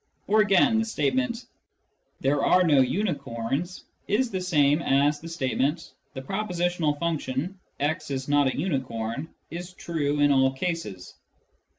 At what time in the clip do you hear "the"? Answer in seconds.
0.79-0.85, 4.31-4.41, 5.19-5.27, 6.15-6.23